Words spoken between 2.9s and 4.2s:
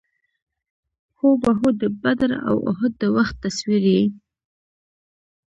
د وخت تصویر یې.